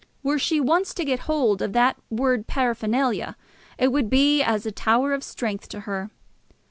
[0.23, 3.37] Were she once to get hold of that word paraphernalia,
[3.77, 6.09] it would be as a tower of strength to her.